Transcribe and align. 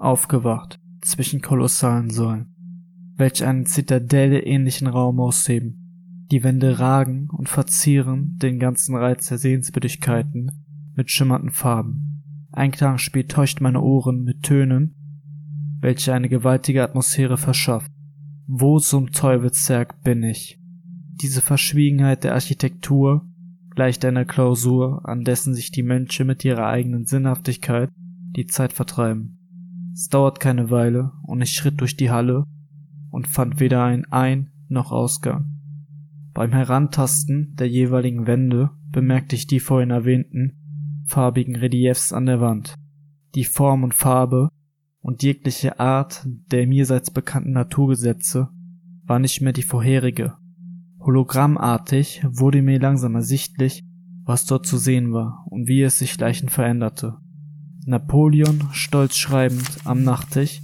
aufgewacht, 0.00 0.80
zwischen 1.02 1.40
kolossalen 1.40 2.10
Säulen, 2.10 2.54
welche 3.16 3.46
einen 3.46 3.66
Zitadelle 3.66 4.42
ähnlichen 4.42 4.86
Raum 4.86 5.20
ausheben. 5.20 6.26
Die 6.30 6.44
Wände 6.44 6.78
ragen 6.78 7.28
und 7.30 7.48
verzieren 7.48 8.36
den 8.38 8.58
ganzen 8.58 8.94
Reiz 8.94 9.28
der 9.28 9.38
Sehenswürdigkeiten 9.38 10.52
mit 10.94 11.10
schimmernden 11.10 11.50
Farben. 11.50 12.22
Ein 12.52 12.70
Klangspiel 12.70 13.24
täuscht 13.24 13.60
meine 13.60 13.80
Ohren 13.80 14.22
mit 14.22 14.42
Tönen, 14.42 14.94
welche 15.80 16.14
eine 16.14 16.28
gewaltige 16.28 16.82
Atmosphäre 16.82 17.36
verschafft. 17.36 17.90
Wo 18.46 18.78
zum 18.78 19.12
Teufelszerg 19.12 20.02
bin 20.02 20.22
ich? 20.22 20.60
Diese 21.22 21.40
Verschwiegenheit 21.40 22.24
der 22.24 22.34
Architektur 22.34 23.26
gleicht 23.74 24.04
einer 24.04 24.24
Klausur, 24.24 25.08
an 25.08 25.24
dessen 25.24 25.54
sich 25.54 25.70
die 25.70 25.82
Menschen 25.82 26.26
mit 26.26 26.44
ihrer 26.44 26.66
eigenen 26.66 27.06
Sinnhaftigkeit 27.06 27.90
die 28.36 28.46
Zeit 28.46 28.72
vertreiben. 28.72 29.39
Es 30.00 30.08
dauert 30.08 30.40
keine 30.40 30.70
Weile, 30.70 31.12
und 31.24 31.42
ich 31.42 31.52
schritt 31.52 31.78
durch 31.82 31.94
die 31.94 32.10
Halle 32.10 32.46
und 33.10 33.28
fand 33.28 33.60
weder 33.60 33.84
ein 33.84 34.06
Ein- 34.06 34.48
noch 34.70 34.92
Ausgang. 34.92 35.60
Beim 36.32 36.52
Herantasten 36.52 37.54
der 37.56 37.68
jeweiligen 37.68 38.26
Wände 38.26 38.70
bemerkte 38.88 39.36
ich 39.36 39.46
die 39.46 39.60
vorhin 39.60 39.90
erwähnten 39.90 41.04
farbigen 41.04 41.54
Reliefs 41.54 42.14
an 42.14 42.24
der 42.24 42.40
Wand. 42.40 42.76
Die 43.34 43.44
Form 43.44 43.84
und 43.84 43.92
Farbe 43.92 44.48
und 45.02 45.22
jegliche 45.22 45.78
Art 45.78 46.26
der 46.50 46.66
mirseits 46.66 47.10
bekannten 47.10 47.52
Naturgesetze 47.52 48.48
war 49.04 49.18
nicht 49.18 49.42
mehr 49.42 49.52
die 49.52 49.62
vorherige. 49.62 50.32
Hologrammartig 51.00 52.24
wurde 52.26 52.62
mir 52.62 52.80
langsam 52.80 53.16
ersichtlich, 53.16 53.82
was 54.24 54.46
dort 54.46 54.66
zu 54.66 54.78
sehen 54.78 55.12
war 55.12 55.44
und 55.50 55.68
wie 55.68 55.82
es 55.82 55.98
sich 55.98 56.10
schleichend 56.12 56.50
veränderte. 56.50 57.18
Napoleon 57.90 58.68
stolz 58.72 59.16
schreibend 59.16 59.78
am 59.84 60.02
Nachttisch, 60.02 60.62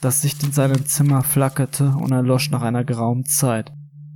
das 0.00 0.22
Licht 0.22 0.44
in 0.44 0.52
seinem 0.52 0.84
Zimmer 0.86 1.22
flackerte 1.22 1.96
und 1.96 2.12
erlosch 2.12 2.50
nach 2.50 2.62
einer 2.62 2.84
geraumen 2.84 3.24
Zeit. 3.24 3.72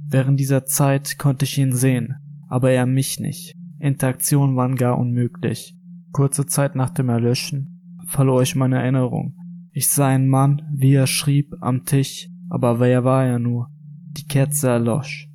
Während 0.07 0.39
dieser 0.39 0.65
Zeit 0.65 1.19
konnte 1.19 1.47
ich 1.47 1.59
ihn 1.59 1.73
sehen, 1.73 2.17
aber 2.49 2.71
er 2.71 2.87
mich 2.87 3.19
nicht. 3.19 3.55
Interaktionen 3.79 4.57
waren 4.57 4.77
gar 4.77 4.99
unmöglich. 4.99 5.75
Kurze 6.13 6.47
Zeit 6.47 6.75
nach 6.75 6.91
dem 6.91 7.09
Erlöschen 7.09 7.81
verlor 8.11 8.43
ich 8.43 8.57
meine 8.57 8.79
Erinnerung. 8.81 9.37
Ich 9.73 9.89
sah 9.89 10.09
einen 10.09 10.29
Mann, 10.29 10.63
wie 10.73 10.95
er 10.95 11.07
schrieb, 11.07 11.55
am 11.61 11.85
Tisch, 11.85 12.29
aber 12.49 12.81
wer 12.81 13.05
war 13.05 13.25
er 13.25 13.39
nur? 13.39 13.71
Die 14.17 14.27
Kerze 14.27 14.69
erlosch. 14.69 15.29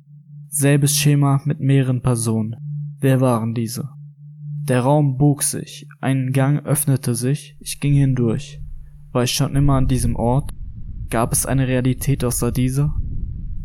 Selbes 0.48 0.96
Schema 0.96 1.40
mit 1.44 1.58
mehreren 1.58 2.02
Personen. 2.02 2.56
Wer 3.00 3.20
waren 3.20 3.54
diese? 3.54 3.95
Der 4.68 4.80
Raum 4.80 5.16
bog 5.16 5.44
sich, 5.44 5.86
ein 6.00 6.32
Gang 6.32 6.66
öffnete 6.66 7.14
sich, 7.14 7.56
ich 7.60 7.78
ging 7.78 7.94
hindurch. 7.94 8.60
War 9.12 9.22
ich 9.22 9.30
schon 9.30 9.54
immer 9.54 9.74
an 9.74 9.86
diesem 9.86 10.16
Ort? 10.16 10.50
Gab 11.08 11.32
es 11.32 11.46
eine 11.46 11.68
Realität 11.68 12.24
außer 12.24 12.50
dieser? 12.50 12.96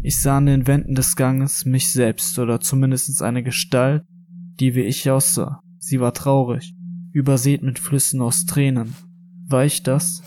Ich 0.03 0.19
sah 0.19 0.37
an 0.37 0.45
den 0.45 0.67
Wänden 0.67 0.93
des 0.93 1.15
Ganges 1.15 1.65
mich 1.65 1.89
selbst 1.89 2.37
oder 2.37 2.59
zumindest 2.59 3.19
eine 3.23 3.41
Gestalt, 3.41 4.03
die 4.59 4.75
wie 4.75 4.81
ich 4.81 5.09
aussah. 5.09 5.61
Sie 5.79 5.99
war 5.99 6.13
traurig, 6.13 6.75
übersät 7.13 7.63
mit 7.63 7.79
Flüssen 7.79 8.21
aus 8.21 8.45
Tränen. 8.45 8.93
War 9.47 9.65
ich 9.65 9.81
das? 9.81 10.21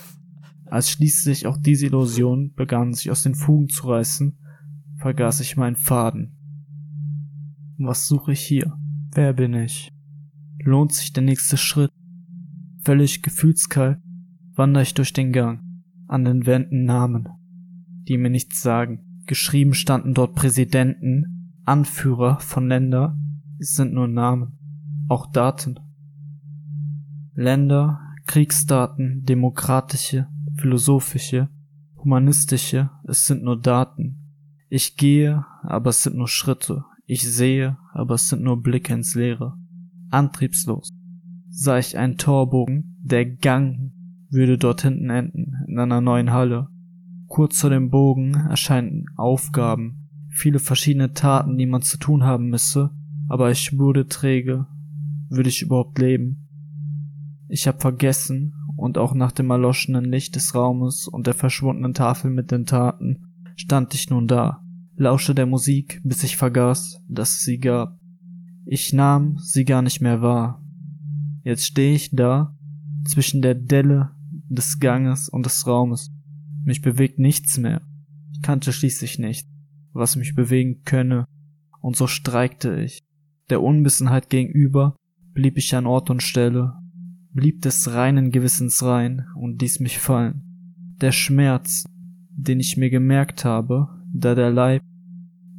Als 0.67 0.91
schließlich 0.91 1.47
auch 1.47 1.57
diese 1.57 1.87
Illusion 1.87 2.53
begann 2.53 2.95
sich 2.95 3.13
aus 3.13 3.23
den 3.23 3.37
Fugen 3.37 3.69
zu 3.69 3.87
reißen, 3.87 4.37
vergaß 4.97 5.39
ich 5.39 5.57
meinen 5.57 5.77
Faden. 5.77 6.33
Was 7.79 8.09
suche 8.09 8.33
ich 8.33 8.41
hier? 8.41 8.77
Wer 9.15 9.35
bin 9.35 9.55
ich? 9.55 9.93
Lohnt 10.65 10.93
sich 10.93 11.13
der 11.13 11.23
nächste 11.23 11.57
Schritt. 11.57 11.93
Völlig 12.85 13.23
gefühlskalt 13.23 13.99
wandere 14.55 14.83
ich 14.83 14.95
durch 14.95 15.13
den 15.13 15.33
Gang, 15.33 15.61
an 16.07 16.25
den 16.25 16.47
Wänden 16.47 16.85
Namen, 16.85 17.29
die 18.09 18.19
mir 18.19 18.31
nichts 18.31 18.63
sagen. 18.63 19.23
Geschrieben 19.27 19.75
standen 19.75 20.15
dort 20.15 20.35
Präsidenten, 20.35 21.53
Anführer 21.65 22.41
von 22.41 22.69
Länder, 22.69 23.19
es 23.59 23.75
sind 23.75 23.95
nur 23.95 24.07
Namen, 24.07 24.59
auch 25.09 25.27
Daten. 25.33 25.81
Länder, 27.35 28.01
Kriegsdaten, 28.27 29.25
demokratische, 29.25 30.29
philosophische, 30.57 31.49
humanistische, 31.97 32.91
es 33.05 33.27
sind 33.27 33.43
nur 33.43 33.61
Daten. 33.61 34.35
Ich 34.69 34.97
gehe, 34.97 35.45
aber 35.63 35.91
es 35.91 36.03
sind 36.03 36.17
nur 36.17 36.29
Schritte. 36.29 36.85
Ich 37.07 37.23
sehe, 37.23 37.77
aber 37.93 38.15
es 38.15 38.29
sind 38.29 38.43
nur 38.43 38.63
Blicke 38.63 38.93
ins 38.93 39.15
Leere 39.15 39.59
antriebslos, 40.15 40.89
sah 41.51 41.79
ich 41.79 41.99
einen 41.99 42.17
Torbogen, 42.17 42.97
der 43.03 43.27
Gang 43.27 43.93
würde 44.31 44.59
dort 44.59 44.83
hinten 44.83 45.11
enden, 45.11 45.55
in 45.69 45.79
einer 45.79 46.01
neuen 46.01 46.33
Halle. 46.33 46.69
Kurz 47.27 47.61
vor 47.61 47.71
dem 47.71 47.91
Bogen 47.91 48.35
erscheinen 48.35 49.07
Aufgaben, 49.17 50.09
viele 50.31 50.59
verschiedene 50.59 51.13
Taten, 51.13 51.57
die 51.57 51.67
man 51.67 51.83
zu 51.83 51.99
tun 51.99 52.25
haben 52.25 52.49
müsse, 52.49 52.91
aber 53.29 53.51
ich 53.51 53.79
wurde 53.79 54.07
träge. 54.07 54.67
Würde 55.29 55.49
ich 55.49 55.63
überhaupt 55.63 55.99
leben? 55.99 56.49
Ich 57.49 57.67
hab 57.67 57.81
vergessen, 57.81 58.53
und 58.77 58.99
auch 58.99 59.15
nach 59.15 59.33
dem 59.33 59.51
erloschenen 59.51 60.05
Licht 60.05 60.35
des 60.37 60.55
Raumes 60.55 61.09
und 61.09 61.27
der 61.27 61.35
verschwundenen 61.35 61.95
Tafel 61.95 62.31
mit 62.31 62.51
den 62.51 62.67
Taten 62.67 63.27
stand 63.57 63.95
ich 63.95 64.11
nun 64.11 64.27
da, 64.27 64.63
lauschte 64.97 65.35
der 65.35 65.47
Musik, 65.47 66.01
bis 66.05 66.25
ich 66.25 66.37
vergaß, 66.37 67.03
dass 67.09 67.31
es 67.31 67.45
sie 67.45 67.59
gab. 67.59 67.99
Ich 68.67 68.93
nahm 68.93 69.39
sie 69.39 69.65
gar 69.65 69.83
nicht 69.83 70.01
mehr 70.01 70.23
wahr. 70.23 70.63
Jetzt 71.43 71.67
stehe 71.67 71.95
ich 71.95 72.11
da, 72.11 72.57
zwischen 73.05 73.43
der 73.43 73.55
Delle 73.55 74.11
des 74.49 74.81
Ganges 74.81 75.29
und 75.29 75.45
des 75.45 75.67
Raumes. 75.67 76.11
Mich 76.65 76.81
bewegt 76.81 77.19
nichts 77.19 77.59
mehr. 77.59 77.83
Ich 78.33 78.41
kannte 78.41 78.73
schließlich 78.73 79.19
nicht, 79.19 79.47
was 79.93 80.17
mich 80.17 80.35
bewegen 80.35 80.83
könne, 80.85 81.27
und 81.81 81.97
so 81.97 82.07
streikte 82.07 82.81
ich. 82.81 83.03
Der 83.51 83.63
Unwissenheit 83.63 84.31
gegenüber 84.31 84.97
blieb 85.35 85.59
ich 85.59 85.75
an 85.75 85.87
Ort 85.87 86.09
und 86.09 86.23
Stelle, 86.23 86.73
blieb 87.33 87.61
des 87.61 87.93
reinen 87.93 88.31
Gewissens 88.31 88.83
rein 88.83 89.27
und 89.37 89.61
ließ 89.61 89.81
mich 89.81 89.99
fallen. 89.99 90.97
Der 91.03 91.13
Schmerz, 91.13 91.85
den 92.31 92.61
ich 92.61 92.79
mir 92.79 92.89
gemerkt 92.89 93.45
habe, 93.45 93.89
da 94.15 94.35
der 94.35 94.51
Leib 94.51 94.83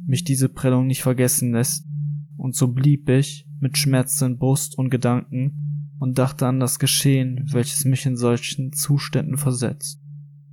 mich 0.06 0.24
diese 0.24 0.48
Prellung 0.48 0.88
nicht 0.88 1.02
vergessen 1.02 1.52
lässt, 1.52 1.86
und 2.36 2.54
so 2.54 2.68
blieb 2.68 3.08
ich 3.08 3.46
mit 3.60 3.78
schmerzenden 3.78 4.38
Brust 4.38 4.78
und 4.78 4.90
Gedanken 4.90 5.92
und 5.98 6.18
dachte 6.18 6.46
an 6.46 6.60
das 6.60 6.78
Geschehen, 6.78 7.48
welches 7.52 7.84
mich 7.84 8.06
in 8.06 8.16
solchen 8.16 8.72
Zuständen 8.72 9.38
versetzt. 9.38 10.00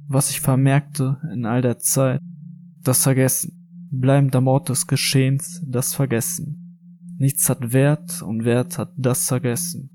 Was 0.07 0.29
ich 0.29 0.41
vermerkte 0.41 1.17
in 1.33 1.45
all 1.45 1.61
der 1.61 1.79
Zeit, 1.79 2.19
das 2.81 3.03
Vergessen, 3.03 3.89
bleibend 3.91 4.35
am 4.35 4.47
Ort 4.47 4.69
des 4.69 4.87
Geschehens, 4.87 5.61
das 5.65 5.93
Vergessen. 5.93 6.79
Nichts 7.17 7.49
hat 7.49 7.73
Wert 7.73 8.21
und 8.21 8.43
Wert 8.43 8.77
hat 8.77 8.93
das 8.97 9.27
Vergessen. 9.27 9.89